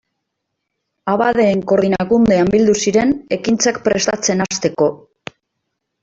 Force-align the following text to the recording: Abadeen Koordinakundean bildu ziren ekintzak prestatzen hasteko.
Abadeen 1.11 1.59
Koordinakundean 1.71 2.49
bildu 2.55 2.75
ziren 2.85 3.11
ekintzak 3.37 3.77
prestatzen 3.89 4.41
hasteko. 4.47 4.89